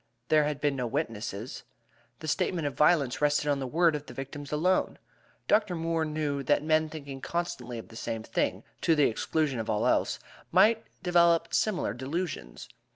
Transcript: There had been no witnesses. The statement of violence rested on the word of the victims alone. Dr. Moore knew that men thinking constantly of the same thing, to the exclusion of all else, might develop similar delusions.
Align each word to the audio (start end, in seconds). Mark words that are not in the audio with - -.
There 0.29 0.45
had 0.45 0.59
been 0.59 0.75
no 0.75 0.87
witnesses. 0.87 1.61
The 2.21 2.27
statement 2.27 2.65
of 2.65 2.73
violence 2.73 3.21
rested 3.21 3.49
on 3.49 3.59
the 3.59 3.67
word 3.67 3.95
of 3.95 4.07
the 4.07 4.15
victims 4.15 4.51
alone. 4.51 4.97
Dr. 5.47 5.75
Moore 5.75 6.05
knew 6.05 6.41
that 6.41 6.63
men 6.63 6.89
thinking 6.89 7.21
constantly 7.21 7.77
of 7.77 7.89
the 7.89 7.95
same 7.95 8.23
thing, 8.23 8.63
to 8.81 8.95
the 8.95 9.03
exclusion 9.07 9.59
of 9.59 9.69
all 9.69 9.85
else, 9.85 10.17
might 10.51 10.83
develop 11.03 11.53
similar 11.53 11.93
delusions. 11.93 12.67